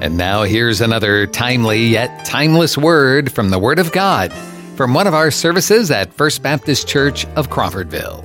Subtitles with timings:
[0.00, 4.30] And now here's another timely yet timeless word from the Word of God
[4.76, 8.24] from one of our services at First Baptist Church of Crawfordville.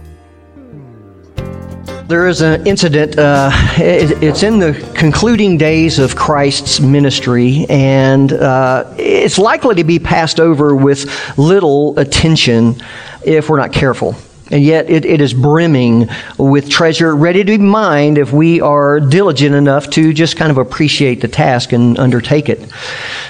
[2.10, 8.33] There is an incident, uh, it, it's in the concluding days of Christ's ministry, and
[8.33, 12.76] uh, it's likely to be passed over with little attention
[13.24, 14.13] if we're not careful.
[14.52, 18.99] And yet it, it is brimming with treasure ready to be mined if we are
[18.99, 22.70] diligent enough to just kind of appreciate the task and undertake it.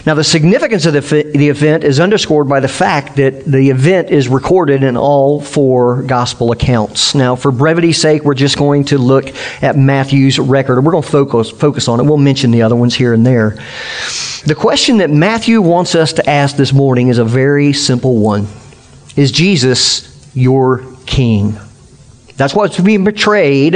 [0.05, 4.09] Now, the significance of the, the event is underscored by the fact that the event
[4.09, 7.13] is recorded in all four gospel accounts.
[7.13, 9.25] Now, for brevity's sake, we're just going to look
[9.61, 10.81] at Matthew's record.
[10.81, 12.03] We're going to focus, focus on it.
[12.03, 13.59] We'll mention the other ones here and there.
[14.45, 18.47] The question that Matthew wants us to ask this morning is a very simple one
[19.15, 21.59] Is Jesus your king.
[22.37, 23.75] That's what's being portrayed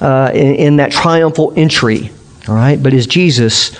[0.00, 2.10] uh, in, in that triumphal entry.
[2.48, 3.76] All right, but is Jesus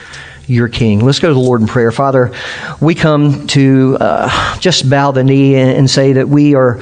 [0.50, 0.98] your King.
[1.00, 1.92] Let's go to the Lord in prayer.
[1.92, 2.34] Father,
[2.80, 6.80] we come to uh, just bow the knee and, and say that we are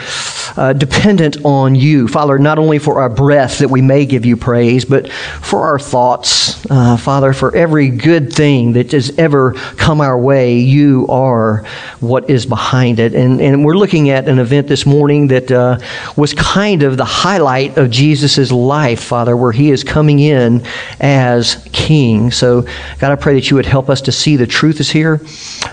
[0.59, 4.37] uh, dependent on you, Father, not only for our breath that we may give you
[4.37, 10.01] praise, but for our thoughts, uh, Father, for every good thing that has ever come
[10.01, 11.65] our way, you are
[12.01, 13.15] what is behind it.
[13.15, 15.79] And, and we're looking at an event this morning that uh,
[16.17, 20.67] was kind of the highlight of Jesus' life, Father, where he is coming in
[20.99, 22.33] as King.
[22.33, 22.63] So,
[22.99, 25.21] God, I pray that you would help us to see the truth is here,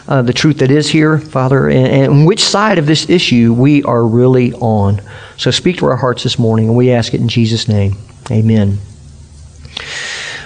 [0.07, 3.81] uh, the truth that is here, Father, and, and which side of this issue we
[3.81, 4.74] are really on.
[5.37, 7.95] So speak to our hearts this morning, and we ask it in Jesus' name.
[8.31, 8.79] Amen.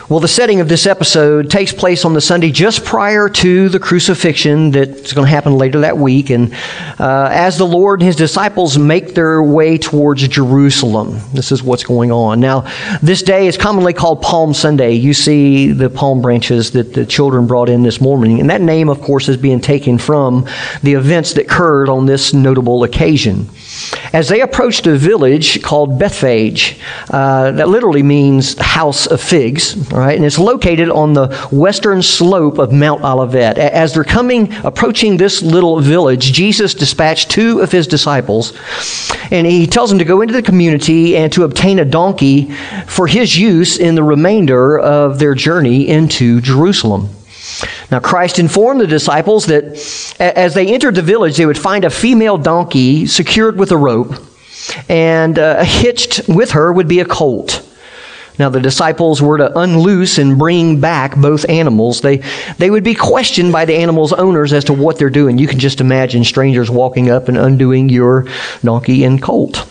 [0.10, 3.78] Well, the setting of this episode takes place on the Sunday just prior to the
[3.78, 6.32] crucifixion that's going to happen later that week.
[6.32, 6.52] And
[6.98, 11.84] uh, as the Lord and his disciples make their way towards Jerusalem, this is what's
[11.84, 12.40] going on.
[12.40, 12.62] Now,
[13.04, 14.94] this day is commonly called Palm Sunday.
[14.94, 18.40] You see the palm branches that the children brought in this morning.
[18.40, 20.48] And that name, of course, is being taken from
[20.82, 23.48] the events that occurred on this notable occasion.
[24.14, 26.80] As they approached a village called Bethphage,
[27.12, 30.16] uh, that literally means house of figs, right?
[30.16, 33.58] And it's located on the western slope of Mount Olivet.
[33.58, 38.54] As they're coming, approaching this little village, Jesus dispatched two of his disciples,
[39.32, 42.52] and he tells them to go into the community and to obtain a donkey
[42.88, 47.10] for his use in the remainder of their journey into Jerusalem.
[47.92, 49.64] Now, Christ informed the disciples that
[50.20, 54.14] as they entered the village, they would find a female donkey secured with a rope,
[54.88, 57.66] and uh, hitched with her would be a colt.
[58.38, 62.00] Now, the disciples were to unloose and bring back both animals.
[62.00, 62.18] They,
[62.58, 65.38] they would be questioned by the animals' owners as to what they're doing.
[65.38, 68.28] You can just imagine strangers walking up and undoing your
[68.64, 69.68] donkey and colt.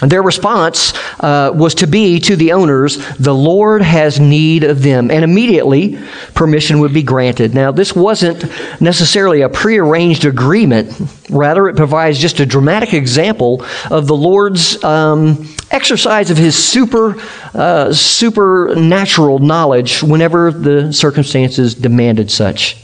[0.00, 5.10] Their response uh, was to be to the owners, the Lord has need of them.
[5.10, 5.98] And immediately,
[6.34, 7.52] permission would be granted.
[7.52, 8.44] Now, this wasn't
[8.80, 10.94] necessarily a prearranged agreement.
[11.30, 17.16] Rather, it provides just a dramatic example of the Lord's um, exercise of his super,
[17.54, 22.76] uh, supernatural knowledge whenever the circumstances demanded such.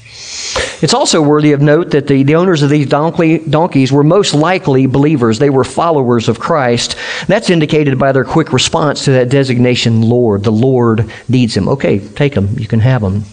[0.83, 4.35] It's also worthy of note that the, the owners of these donkey, donkeys were most
[4.35, 5.39] likely believers.
[5.39, 6.97] They were followers of Christ.
[7.27, 10.45] That's indicated by their quick response to that designation, Lord.
[10.45, 11.69] The Lord needs him.
[11.69, 12.59] Okay, take them.
[12.59, 13.25] You can have them.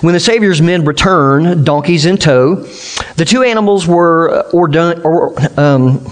[0.00, 2.56] When the Savior's men returned, donkeys in tow,
[3.16, 6.04] the two animals were ordained, or, um,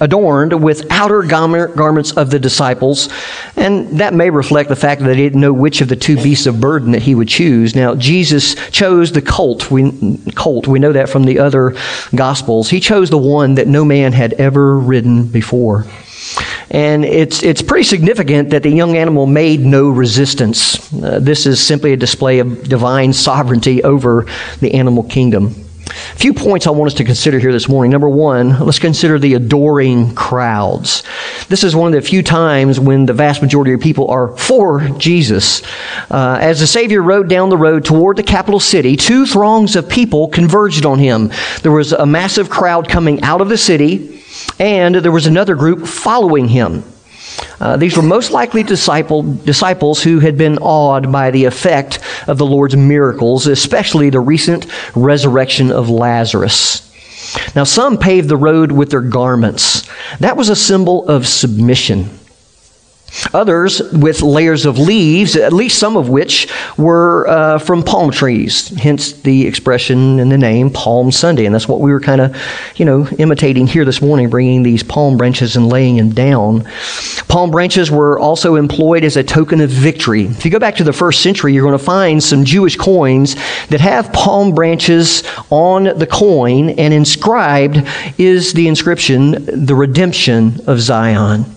[0.00, 3.08] adorned with outer garments of the disciples.
[3.56, 6.46] And that may reflect the fact that they didn't know which of the two beasts
[6.46, 7.74] of burden that he would choose.
[7.74, 9.70] Now, Jesus chose the colt.
[9.70, 10.66] We, colt.
[10.66, 11.74] we know that from the other
[12.14, 12.68] gospels.
[12.68, 15.86] He chose the one that no man had ever ridden before.
[16.70, 20.92] And it's, it's pretty significant that the young animal made no resistance.
[20.92, 24.26] Uh, this is simply a display of divine sovereignty over
[24.60, 25.65] the animal kingdom.
[26.12, 27.90] A few points I want us to consider here this morning.
[27.90, 31.02] Number one, let's consider the adoring crowds.
[31.48, 34.80] This is one of the few times when the vast majority of people are for
[34.98, 35.62] Jesus.
[36.10, 39.88] Uh, as the Savior rode down the road toward the capital city, two throngs of
[39.88, 41.30] people converged on him.
[41.62, 44.22] There was a massive crowd coming out of the city,
[44.58, 46.84] and there was another group following him.
[47.60, 52.38] Uh, these were most likely disciple, disciples who had been awed by the effect of
[52.38, 56.82] the Lord's miracles, especially the recent resurrection of Lazarus.
[57.54, 59.88] Now, some paved the road with their garments.
[60.20, 62.10] That was a symbol of submission.
[63.32, 68.68] Others with layers of leaves, at least some of which were uh, from palm trees,
[68.78, 71.46] hence the expression and the name Palm Sunday.
[71.46, 72.36] And that's what we were kind of,
[72.76, 76.64] you know, imitating here this morning, bringing these palm branches and laying them down.
[77.28, 80.26] Palm branches were also employed as a token of victory.
[80.26, 83.34] If you go back to the first century, you're going to find some Jewish coins
[83.68, 87.82] that have palm branches on the coin, and inscribed
[88.18, 91.55] is the inscription, the redemption of Zion.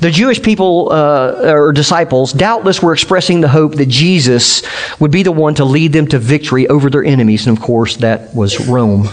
[0.00, 4.62] The Jewish people uh, or disciples doubtless were expressing the hope that Jesus
[5.00, 7.96] would be the one to lead them to victory over their enemies, and of course,
[7.98, 9.08] that was Rome.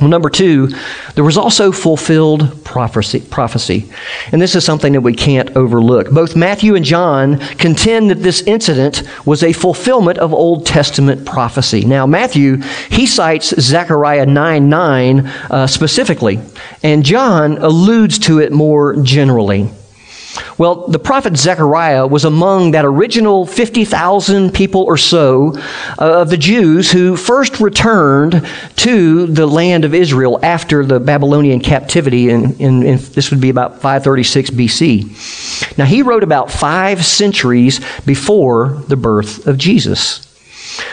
[0.00, 0.68] Well, number two,
[1.16, 3.90] there was also fulfilled prophecy, prophecy.
[4.30, 6.10] And this is something that we can't overlook.
[6.10, 11.84] Both Matthew and John contend that this incident was a fulfillment of Old Testament prophecy.
[11.84, 12.58] Now, Matthew,
[12.90, 16.38] he cites Zechariah 9 9 uh, specifically,
[16.84, 19.68] and John alludes to it more generally.
[20.58, 25.52] Well, the prophet Zechariah was among that original 50,000 people or so
[26.00, 28.44] uh, of the Jews who first returned
[28.76, 33.50] to the land of Israel after the Babylonian captivity, in, in, in, this would be
[33.50, 35.78] about 536 BC.
[35.78, 40.27] Now, he wrote about five centuries before the birth of Jesus.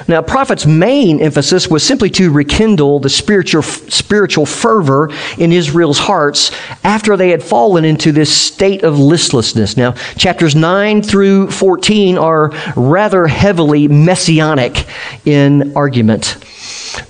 [0.07, 6.51] Now, prophet's main emphasis was simply to rekindle the spiritual, spiritual fervor in Israel's hearts
[6.83, 9.77] after they had fallen into this state of listlessness.
[9.77, 14.85] Now, chapters 9 through 14 are rather heavily messianic
[15.25, 16.37] in argument.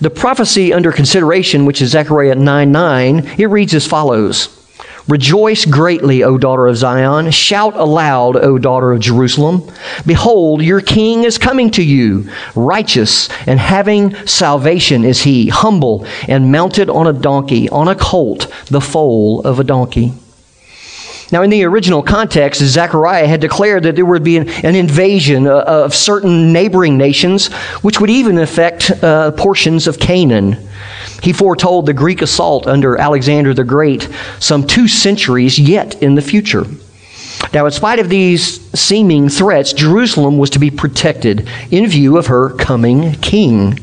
[0.02, 4.65] The prophecy under consideration, which is Zechariah 9 9, it reads as follows.
[5.08, 7.30] Rejoice greatly, O daughter of Zion.
[7.30, 9.72] Shout aloud, O daughter of Jerusalem.
[10.06, 12.30] Behold, your king is coming to you.
[12.56, 18.52] Righteous and having salvation is he, humble and mounted on a donkey, on a colt,
[18.66, 20.14] the foal of a donkey.
[21.36, 25.48] Now, in the original context, Zechariah had declared that there would be an, an invasion
[25.48, 27.48] uh, of certain neighboring nations,
[27.82, 30.56] which would even affect uh, portions of Canaan.
[31.22, 34.08] He foretold the Greek assault under Alexander the Great
[34.40, 36.64] some two centuries yet in the future.
[37.54, 42.28] Now, in spite of these seeming threats, Jerusalem was to be protected in view of
[42.28, 43.78] her coming king.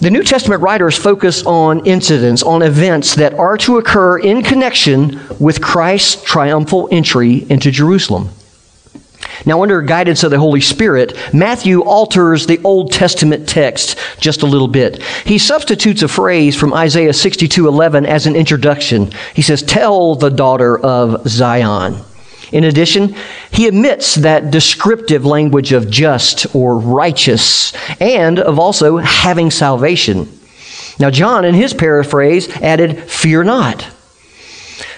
[0.00, 5.20] The New Testament writers focus on incidents, on events that are to occur in connection
[5.38, 8.30] with Christ's triumphal entry into Jerusalem.
[9.46, 14.46] Now, under guidance of the Holy Spirit, Matthew alters the Old Testament text just a
[14.46, 15.02] little bit.
[15.24, 19.10] He substitutes a phrase from Isaiah 62:11 as an introduction.
[19.34, 21.96] He says, "Tell the daughter of Zion."
[22.52, 23.16] In addition,
[23.50, 30.28] he omits that descriptive language of just or righteous and of also having salvation.
[30.98, 33.86] Now, John, in his paraphrase, added, Fear not.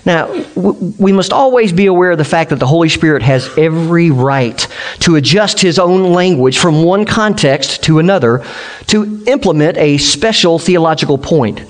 [0.05, 4.11] Now, we must always be aware of the fact that the Holy Spirit has every
[4.11, 4.67] right
[5.01, 8.45] to adjust his own language from one context to another
[8.89, 11.63] to implement a special theological point.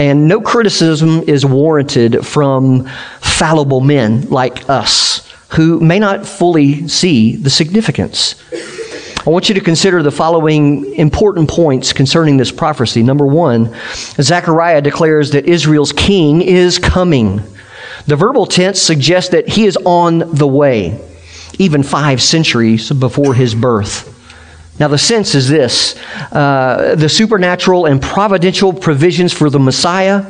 [0.00, 2.86] And no criticism is warranted from
[3.20, 8.42] fallible men like us who may not fully see the significance.
[8.50, 13.02] I want you to consider the following important points concerning this prophecy.
[13.02, 13.76] Number one,
[14.18, 17.42] Zechariah declares that Israel's king is coming.
[18.06, 20.98] The verbal tense suggests that he is on the way,
[21.58, 24.16] even five centuries before his birth.
[24.80, 25.94] Now, the sense is this
[26.32, 30.22] uh, the supernatural and providential provisions for the Messiah,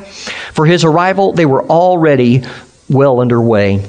[0.52, 2.42] for his arrival, they were already
[2.88, 3.86] well underway.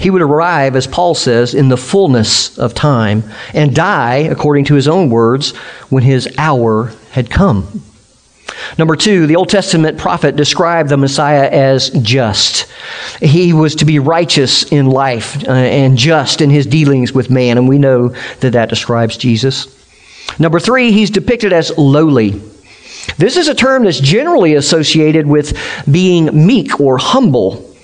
[0.00, 3.22] He would arrive, as Paul says, in the fullness of time
[3.54, 5.54] and die, according to his own words,
[5.88, 7.84] when his hour had come.
[8.78, 12.66] Number two, the Old Testament prophet described the Messiah as just.
[13.20, 17.58] He was to be righteous in life uh, and just in his dealings with man,
[17.58, 18.08] and we know
[18.40, 19.68] that that describes Jesus.
[20.38, 22.42] Number three, he's depicted as lowly.
[23.18, 25.56] This is a term that's generally associated with
[25.90, 27.74] being meek or humble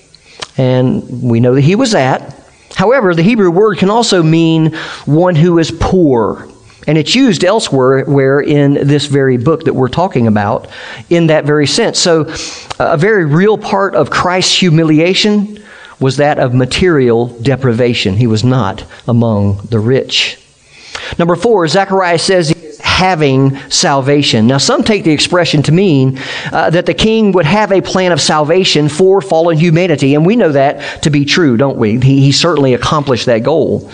[0.57, 2.37] and we know that he was that.
[2.75, 4.73] However, the Hebrew word can also mean
[5.05, 6.47] one who is poor.
[6.87, 10.67] And it's used elsewhere where in this very book that we're talking about
[11.09, 11.99] in that very sense.
[11.99, 12.33] So
[12.79, 15.63] a very real part of Christ's humiliation
[15.99, 18.15] was that of material deprivation.
[18.15, 20.39] He was not among the rich.
[21.19, 22.53] Number four, Zechariah says
[23.01, 24.47] having salvation.
[24.47, 26.19] Now, some take the expression to mean
[26.51, 30.35] uh, that the king would have a plan of salvation for fallen humanity, and we
[30.35, 31.99] know that to be true, don't we?
[31.99, 33.91] He, he certainly accomplished that goal.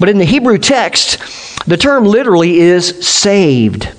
[0.00, 1.18] But in the Hebrew text,
[1.68, 3.90] the term literally is saved.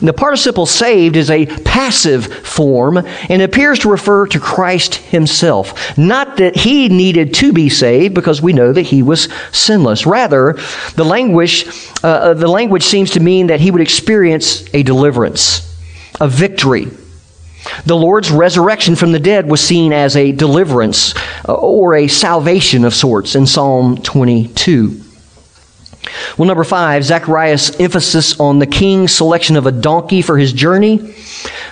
[0.00, 5.98] The participle saved is a passive form and appears to refer to Christ himself.
[5.98, 10.06] Not that he needed to be saved because we know that he was sinless.
[10.06, 10.58] Rather,
[10.94, 11.66] the language,
[12.02, 15.76] uh, uh the language seems to mean that he would experience a deliverance,
[16.20, 16.86] a victory.
[17.84, 21.14] The Lord's resurrection from the dead was seen as a deliverance
[21.46, 25.01] uh, or a salvation of sorts in Psalm 22.
[26.36, 31.14] Well, number five, Zechariah's emphasis on the king's selection of a donkey for his journey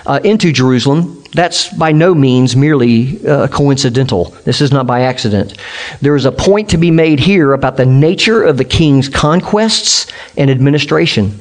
[0.05, 1.23] uh, into Jerusalem.
[1.33, 4.25] That's by no means merely uh, coincidental.
[4.43, 5.57] This is not by accident.
[6.01, 10.11] There is a point to be made here about the nature of the king's conquests
[10.37, 11.39] and administration.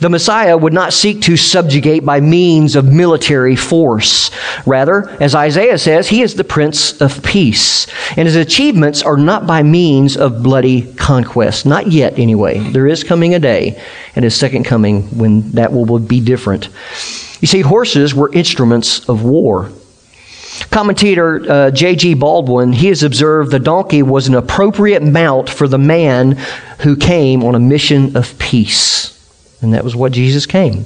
[0.00, 4.30] The Messiah would not seek to subjugate by means of military force.
[4.66, 7.86] Rather, as Isaiah says, he is the Prince of Peace.
[8.16, 11.66] And his achievements are not by means of bloody conquest.
[11.66, 12.58] Not yet, anyway.
[12.58, 13.80] There is coming a day
[14.16, 16.68] and his second coming when that will be different.
[17.40, 19.70] You see, horses were instruments of war.
[20.70, 22.14] Commentator uh, J.G.
[22.14, 26.38] Baldwin, he has observed the donkey was an appropriate mount for the man
[26.80, 29.13] who came on a mission of peace.
[29.64, 30.84] And that was what Jesus came.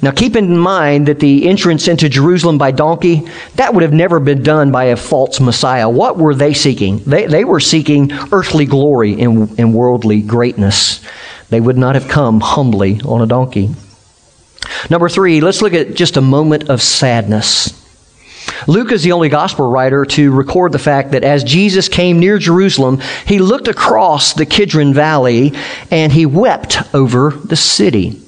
[0.00, 4.18] Now, keep in mind that the entrance into Jerusalem by donkey, that would have never
[4.18, 5.88] been done by a false Messiah.
[5.88, 6.98] What were they seeking?
[6.98, 11.04] They, they were seeking earthly glory and, and worldly greatness.
[11.50, 13.70] They would not have come humbly on a donkey.
[14.90, 17.87] Number three, let's look at just a moment of sadness.
[18.66, 22.38] Luke is the only gospel writer to record the fact that as Jesus came near
[22.38, 25.52] Jerusalem, he looked across the Kidron Valley
[25.90, 28.20] and he wept over the city.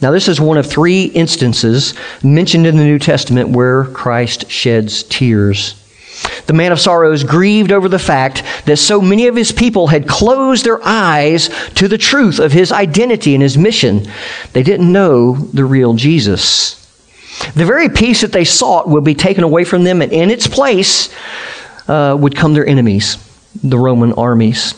[0.00, 5.02] Now, this is one of three instances mentioned in the New Testament where Christ sheds
[5.02, 5.74] tears.
[6.46, 10.08] The man of sorrows grieved over the fact that so many of his people had
[10.08, 14.06] closed their eyes to the truth of his identity and his mission.
[14.52, 16.87] They didn't know the real Jesus.
[17.54, 20.46] The very peace that they sought would be taken away from them, and in its
[20.46, 21.14] place
[21.86, 23.16] uh, would come their enemies,
[23.62, 24.74] the Roman armies.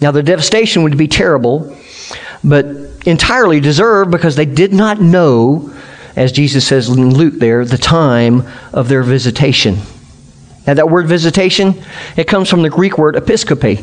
[0.00, 1.76] Now, the devastation would be terrible,
[2.44, 2.66] but
[3.06, 5.72] entirely deserved because they did not know,
[6.14, 9.78] as Jesus says in Luke there, the time of their visitation.
[10.66, 11.82] Now, that word visitation,
[12.16, 13.78] it comes from the Greek word episkope,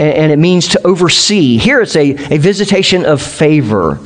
[0.00, 1.58] and it means to oversee.
[1.58, 4.00] Here it's a, a visitation of favor.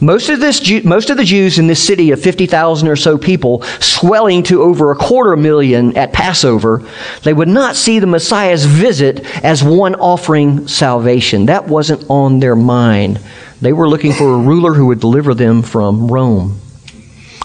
[0.00, 3.62] Most of, this, most of the Jews in this city of 50,000 or so people,
[3.80, 6.84] swelling to over a quarter million at Passover,
[7.22, 11.46] they would not see the Messiah's visit as one offering salvation.
[11.46, 13.20] That wasn't on their mind.
[13.60, 16.60] They were looking for a ruler who would deliver them from Rome.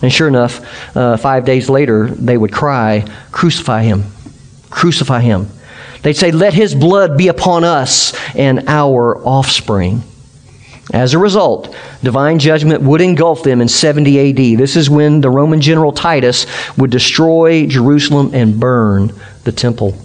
[0.01, 4.03] And sure enough, uh, five days later, they would cry, Crucify him!
[4.69, 5.47] Crucify him!
[6.01, 10.03] They'd say, Let his blood be upon us and our offspring.
[10.91, 14.59] As a result, divine judgment would engulf them in 70 AD.
[14.59, 16.45] This is when the Roman general Titus
[16.77, 19.13] would destroy Jerusalem and burn
[19.45, 19.95] the temple.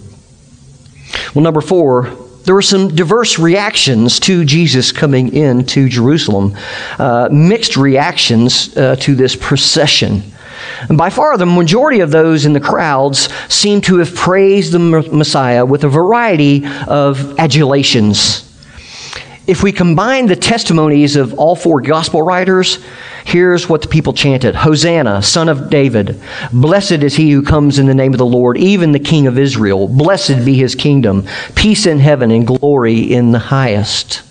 [1.35, 2.09] Well, number four,
[2.45, 6.55] there were some diverse reactions to Jesus coming into Jerusalem,
[6.97, 10.23] uh, mixed reactions uh, to this procession.
[10.87, 14.79] And by far, the majority of those in the crowds seem to have praised the
[14.79, 18.48] Messiah with a variety of adulations.
[19.47, 22.83] If we combine the testimonies of all four gospel writers,
[23.25, 26.21] here's what the people chanted Hosanna, son of David.
[26.53, 29.39] Blessed is he who comes in the name of the Lord, even the King of
[29.39, 29.87] Israel.
[29.87, 31.27] Blessed be his kingdom.
[31.55, 34.23] Peace in heaven and glory in the highest.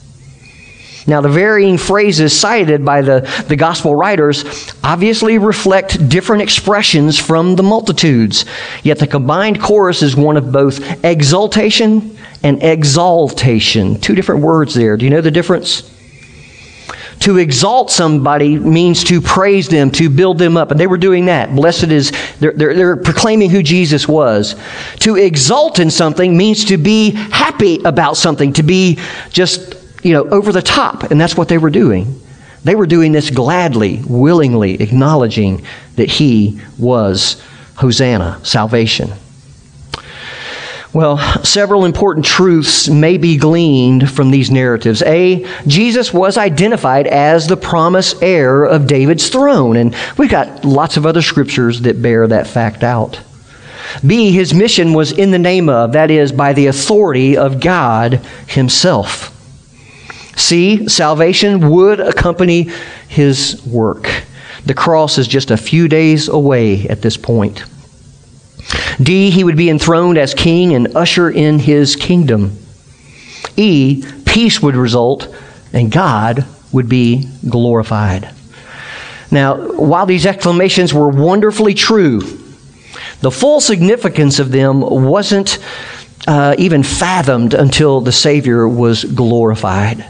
[1.09, 4.45] Now, the varying phrases cited by the, the gospel writers
[4.85, 8.45] obviously reflect different expressions from the multitudes,
[8.83, 14.01] yet the combined chorus is one of both exultation and exaltation.
[14.01, 14.97] Two different words there.
[14.97, 15.95] Do you know the difference?
[17.21, 20.71] To exalt somebody means to praise them, to build them up.
[20.71, 21.55] And they were doing that.
[21.55, 24.55] Blessed is, they're, they're, they're, proclaiming who Jesus was.
[25.01, 30.29] To exalt in something means to be happy about something, to be just, you know,
[30.29, 31.11] over the top.
[31.11, 32.21] And that's what they were doing.
[32.63, 35.65] They were doing this gladly, willingly, acknowledging
[35.97, 37.43] that he was
[37.77, 39.13] Hosanna, salvation.
[40.95, 45.03] Well, several important truths may be gleaned from these narratives.
[45.03, 50.97] A, Jesus was identified as the promised heir of David's throne, and we've got lots
[50.97, 53.21] of other scriptures that bear that fact out.
[54.07, 58.15] B, his mission was in the name of, that is, by the authority of God
[58.47, 59.35] himself.
[60.39, 62.71] C, salvation would accompany
[63.09, 64.11] his work.
[64.65, 67.65] The cross is just a few days away at this point.
[69.03, 72.59] D, he would be enthroned as king and usher in his kingdom.
[73.57, 75.35] E, peace would result
[75.73, 78.31] and God would be glorified.
[79.31, 82.21] Now, while these exclamations were wonderfully true,
[83.21, 85.59] the full significance of them wasn't
[86.27, 90.05] uh, even fathomed until the Savior was glorified.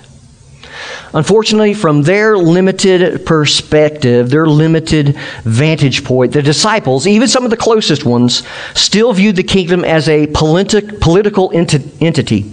[1.14, 7.56] Unfortunately, from their limited perspective, their limited vantage point, the disciples, even some of the
[7.56, 8.42] closest ones,
[8.74, 12.52] still viewed the kingdom as a politi- political enti- entity,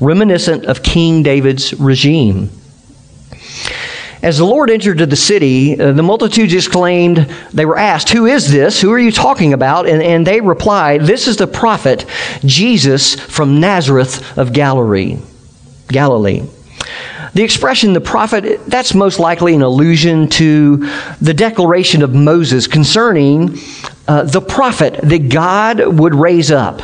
[0.00, 2.50] reminiscent of King David's regime.
[4.22, 7.18] As the Lord entered the city, uh, the multitudes exclaimed,
[7.52, 8.80] they were asked, Who is this?
[8.80, 9.88] Who are you talking about?
[9.88, 12.06] And, and they replied, This is the prophet
[12.44, 15.18] Jesus from Nazareth of Galilee.
[15.88, 16.42] Galilee.
[17.34, 20.76] The expression the prophet, that's most likely an allusion to
[21.20, 23.56] the declaration of Moses concerning
[24.06, 26.82] uh, the prophet that God would raise up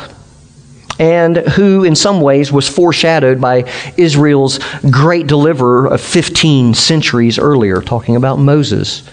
[0.99, 4.59] and who, in some ways, was foreshadowed by Israel's
[4.91, 9.09] great deliverer of 15 centuries earlier, talking about Moses.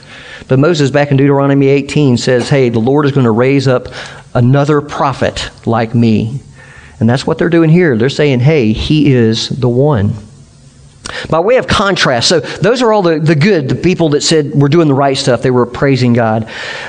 [0.49, 3.89] But Moses, back in Deuteronomy 18, says, Hey, the Lord is going to raise up
[4.35, 6.41] another prophet like me.
[6.99, 7.97] And that's what they're doing here.
[7.97, 10.15] They're saying, Hey, he is the one.
[11.31, 14.53] By way of contrast, so those are all the, the good, the people that said
[14.53, 16.49] we're doing the right stuff, they were praising God.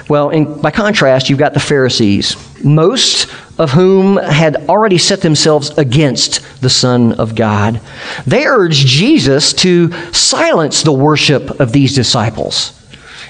[0.10, 3.28] Well, in, by contrast, you've got the Pharisees, most
[3.60, 7.82] of whom had already set themselves against the Son of God.
[8.26, 12.74] They urged Jesus to silence the worship of these disciples.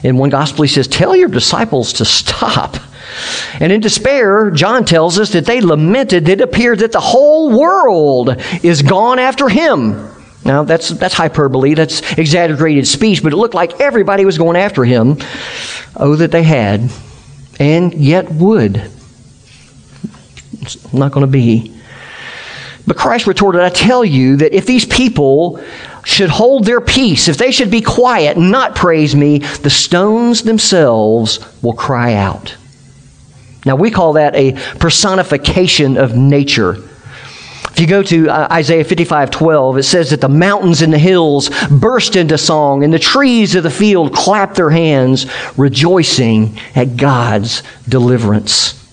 [0.04, 2.78] In one gospel, he says, Tell your disciples to stop.
[3.60, 7.58] And in despair, John tells us that they lamented, that it appeared that the whole
[7.58, 10.17] world is gone after him.
[10.46, 14.86] Now, that's, that's hyperbole, that's exaggerated speech, but it looked like everybody was going after
[14.86, 15.18] him.
[15.96, 16.90] Oh, that they had,
[17.60, 18.90] and yet would.
[20.62, 21.74] It's not going to be.
[22.86, 25.62] But Christ retorted, I tell you that if these people
[26.06, 30.44] should hold their peace, if they should be quiet and not praise me, the stones
[30.44, 32.56] themselves will cry out.
[33.66, 36.87] Now, we call that a personification of nature.
[37.78, 40.98] If you go to uh, Isaiah 55 12, it says that the mountains and the
[40.98, 46.98] hills burst into song, and the trees of the field clap their hands, rejoicing at
[46.98, 48.84] God's deliverance.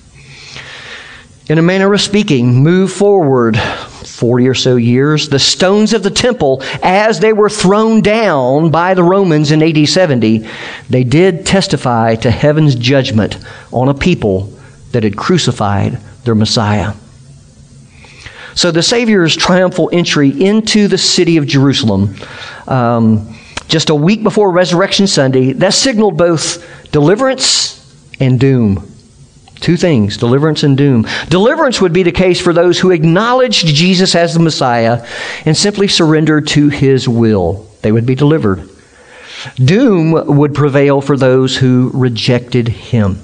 [1.48, 6.10] In a manner of speaking, move forward 40 or so years, the stones of the
[6.10, 10.46] temple, as they were thrown down by the Romans in AD 70,
[10.90, 13.38] they did testify to heaven's judgment
[13.72, 14.52] on a people
[14.92, 16.92] that had crucified their Messiah.
[18.54, 22.14] So the Savior's triumphal entry into the city of Jerusalem,
[22.68, 23.36] um,
[23.68, 27.80] just a week before Resurrection Sunday, that signaled both deliverance
[28.20, 28.90] and doom.
[29.56, 31.06] Two things deliverance and doom.
[31.28, 35.06] Deliverance would be the case for those who acknowledged Jesus as the Messiah
[35.46, 37.66] and simply surrendered to his will.
[37.82, 38.68] They would be delivered.
[39.56, 43.18] Doom would prevail for those who rejected him.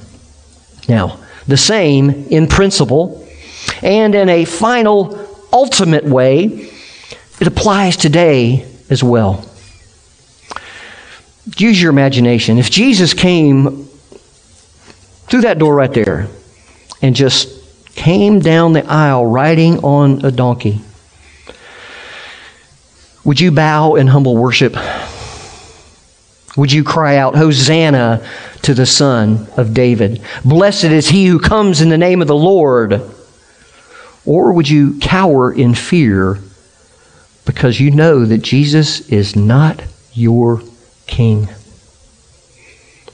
[0.89, 3.27] Now, the same in principle
[3.83, 5.20] and in a final,
[5.53, 6.71] ultimate way,
[7.41, 9.45] it applies today as well.
[11.57, 12.59] Use your imagination.
[12.59, 13.85] If Jesus came
[15.29, 16.29] through that door right there
[17.03, 17.57] and just
[17.95, 20.81] came down the aisle riding on a donkey,
[23.25, 24.77] would you bow in humble worship?
[26.57, 28.27] Would you cry out, Hosanna
[28.63, 30.21] to the Son of David?
[30.45, 33.01] Blessed is he who comes in the name of the Lord.
[34.25, 36.39] Or would you cower in fear
[37.47, 40.63] because you know that Jesus is not your
[41.07, 41.49] king?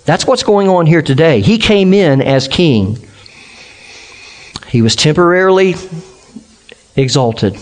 [0.05, 1.40] That's what's going on here today.
[1.40, 2.99] He came in as king.
[4.69, 5.75] He was temporarily
[6.97, 7.57] exalted.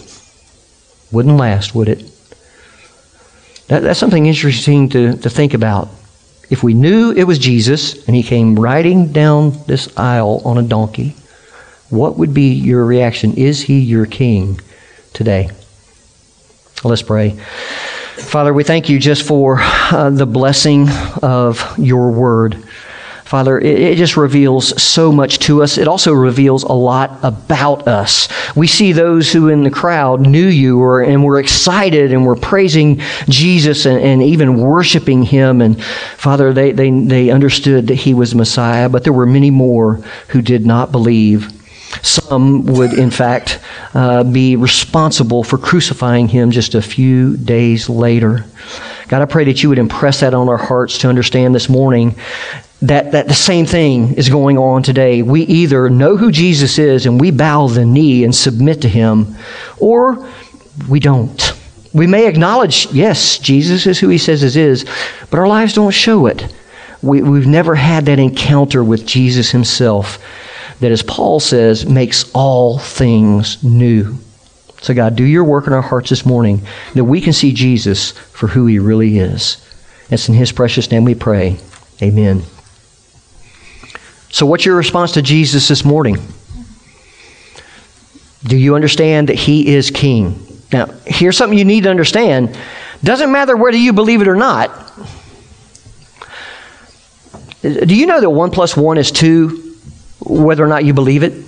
[1.11, 2.11] Wouldn't last, would it?
[3.69, 5.89] That, that's something interesting to, to think about.
[6.51, 10.63] If we knew it was Jesus and he came riding down this aisle on a
[10.63, 11.17] donkey,
[11.95, 13.35] what would be your reaction?
[13.35, 14.61] Is he your king
[15.13, 15.51] today?
[16.83, 17.31] Let's pray.
[18.17, 20.89] Father, we thank you just for uh, the blessing
[21.23, 22.63] of your word.
[23.25, 25.79] Father, it, it, just reveals so much to us.
[25.79, 28.29] It also reveals a lot about us.
[28.55, 32.37] We see those who in the crowd knew you or, and were excited and were
[32.37, 35.63] praising Jesus and, and even worshiping him.
[35.63, 39.95] And Father, they, they, they understood that he was Messiah, but there were many more
[40.29, 41.51] who did not believe.
[42.03, 43.61] Some would, in fact,
[43.95, 48.45] uh, be responsible for crucifying him just a few days later.
[49.09, 52.17] God, I pray that you would impress that on our hearts to understand this morning
[52.83, 55.23] that, that the same thing is going on today.
[55.23, 59.37] We either know who Jesus is and we bow the knee and submit to him,
[59.79, 60.29] or
[60.89, 61.53] we don't.
[61.93, 64.85] We may acknowledge, yes, Jesus is who he says he is,
[65.31, 66.53] but our lives don't show it.
[67.03, 70.19] we, we've never had that encounter with Jesus himself
[70.81, 74.19] that, as Paul says, makes all things new.
[74.81, 76.61] So, God, do your work in our hearts this morning
[76.95, 79.67] that we can see Jesus for who he really is.
[80.11, 81.59] It's in his precious name we pray.
[82.03, 82.43] Amen.
[84.31, 86.19] So, what's your response to Jesus this morning?
[88.43, 90.45] Do you understand that he is king?
[90.71, 92.59] Now, here's something you need to understand.
[93.03, 94.71] Doesn't matter whether you believe it or not.
[97.63, 99.64] Do you know that 1 plus 1 is 2,
[100.21, 101.45] whether or not you believe it?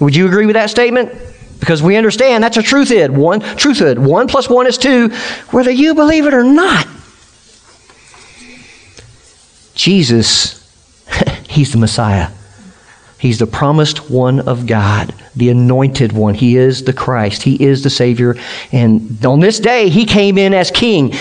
[0.00, 1.12] Would you agree with that statement?
[1.60, 3.10] Because we understand that's a truthhood.
[3.10, 3.98] One truthhood.
[3.98, 5.08] One plus one is two,
[5.50, 6.86] whether you believe it or not.
[9.74, 10.60] Jesus,
[11.48, 12.30] He's the Messiah.
[13.18, 16.34] He's the promised one of God, the anointed one.
[16.34, 17.42] He is the Christ.
[17.42, 18.36] He is the Savior.
[18.70, 21.12] And on this day, He came in as King.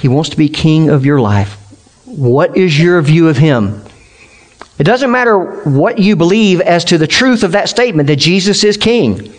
[0.00, 1.54] He wants to be King of your life.
[2.06, 3.84] What is your view of Him?
[4.82, 8.64] It doesn't matter what you believe as to the truth of that statement that Jesus
[8.64, 9.32] is King.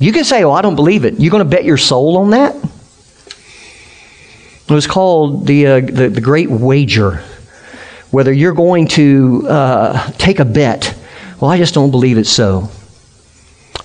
[0.00, 1.20] You can say, Oh, I don't believe it.
[1.20, 2.56] You're going to bet your soul on that?
[4.68, 7.22] It was called the, uh, the, the, Great Wager.
[8.10, 10.98] Whether you're going to uh, take a bet,
[11.40, 12.68] well, I just don't believe it's so.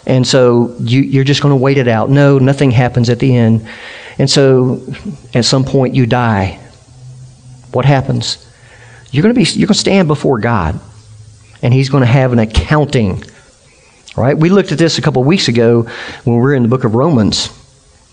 [0.08, 2.10] And so you, you're just going to wait it out.
[2.10, 3.70] No, nothing happens at the end.
[4.18, 4.82] And so
[5.36, 6.60] at some point you die.
[7.72, 8.46] What happens?
[9.16, 10.80] You're going to be you're going to stand before God
[11.62, 13.24] and he's going to have an accounting
[14.16, 15.84] right, we looked at this a couple of weeks ago
[16.24, 17.50] when we were in the book of Romans.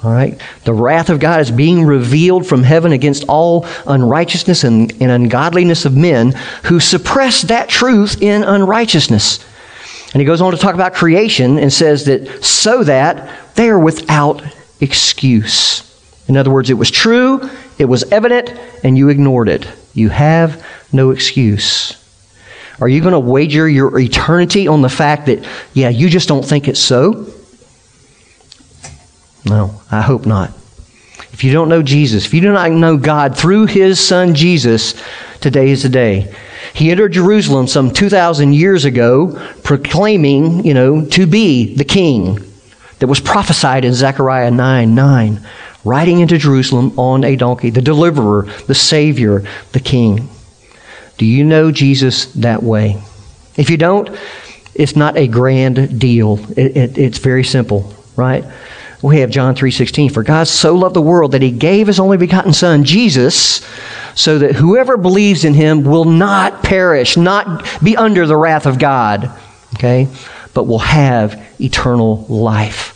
[0.03, 4.91] All right, the wrath of God is being revealed from heaven against all unrighteousness and,
[5.01, 6.33] and ungodliness of men
[6.65, 9.45] who suppress that truth in unrighteousness.
[10.13, 13.79] And he goes on to talk about creation and says that so that they are
[13.79, 14.43] without
[14.81, 15.89] excuse.
[16.27, 18.51] In other words, it was true, it was evident,
[18.83, 19.69] and you ignored it.
[19.95, 21.99] You have no excuse.
[22.81, 26.45] Are you going to wager your eternity on the fact that, yeah, you just don't
[26.45, 27.33] think it's so?
[29.45, 30.51] No, I hope not.
[31.33, 34.95] If you don't know Jesus, if you do not know God through his son Jesus,
[35.41, 36.35] today is the day.
[36.75, 42.39] He entered Jerusalem some 2,000 years ago, proclaiming, you know, to be the king
[42.99, 45.41] that was prophesied in Zechariah 9 9,
[45.85, 50.29] riding into Jerusalem on a donkey, the deliverer, the savior, the king.
[51.19, 53.03] Do you know Jesus that way?
[53.57, 54.11] If you don't,
[54.75, 56.39] it's not a grand deal.
[56.57, 58.45] It, it, it's very simple, right?
[59.03, 60.13] We have John 3:16.
[60.13, 63.67] For God so loved the world that he gave his only begotten son, Jesus,
[64.15, 68.79] so that whoever believes in him will not perish, not be under the wrath of
[68.79, 69.31] God,
[69.75, 70.09] okay?
[70.55, 72.92] But will have eternal life.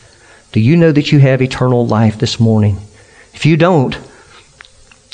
[0.56, 2.78] Do you know that you have eternal life this morning?
[3.34, 3.94] If you don't,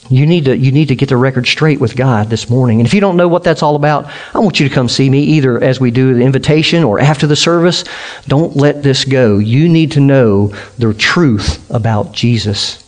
[0.09, 2.79] you need to you need to get the record straight with God this morning.
[2.79, 5.11] And if you don't know what that's all about, I want you to come see
[5.11, 7.83] me either as we do the invitation or after the service.
[8.29, 9.39] Don't let this go.
[9.39, 12.79] You need to know the truth about Jesus.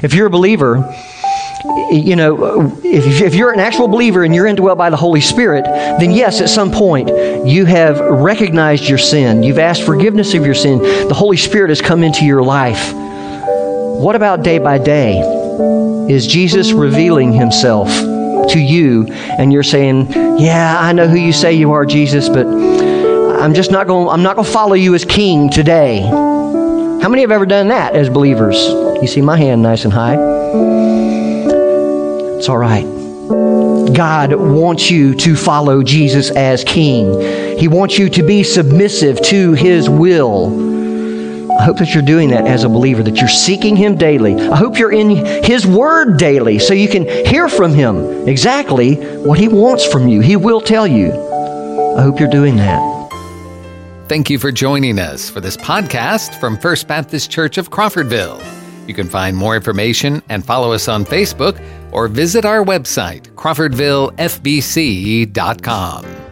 [0.00, 0.94] If you're a believer,
[1.90, 6.10] you know, if, you're an actual believer and you're indwelt by the Holy Spirit, then
[6.10, 7.08] yes, at some point
[7.46, 9.42] you have recognized your sin.
[9.42, 10.78] You've asked forgiveness of your sin.
[10.78, 12.92] The Holy Spirit has come into your life.
[12.94, 15.18] What about day by day?
[16.08, 21.52] Is Jesus revealing himself to you and you're saying, "Yeah, I know who you say
[21.52, 25.04] you are, Jesus, but I'm just not going I'm not going to follow you as
[25.04, 28.56] king today." How many have ever done that as believers?
[29.02, 30.39] You see my hand nice and high.
[32.40, 32.86] It's all right.
[33.94, 37.58] God wants you to follow Jesus as king.
[37.58, 41.50] He wants you to be submissive to his will.
[41.52, 44.36] I hope that you're doing that as a believer, that you're seeking Him daily.
[44.36, 45.10] I hope you're in
[45.44, 50.22] His Word daily so you can hear from Him exactly what He wants from you.
[50.22, 51.12] He will tell you.
[51.98, 52.80] I hope you're doing that.
[54.08, 58.42] Thank you for joining us for this podcast from First Baptist Church of Crawfordville.
[58.88, 66.29] You can find more information and follow us on Facebook or visit our website, crawfordvillefbc.com.